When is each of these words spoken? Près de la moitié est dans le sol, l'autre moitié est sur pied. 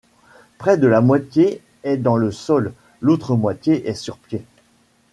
Près 0.57 0.77
de 0.79 0.87
la 0.87 0.99
moitié 0.99 1.61
est 1.83 1.97
dans 1.97 2.17
le 2.17 2.31
sol, 2.31 2.73
l'autre 3.01 3.35
moitié 3.35 3.87
est 3.87 3.93
sur 3.93 4.17
pied. 4.17 4.43